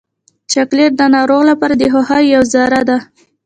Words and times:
چاکلېټ 0.51 0.91
د 0.97 1.01
ناروغ 1.15 1.41
لپاره 1.51 1.73
د 1.77 1.83
خوښۍ 1.93 2.23
یوه 2.33 2.47
ذره 2.53 2.81
ده. 2.89 2.97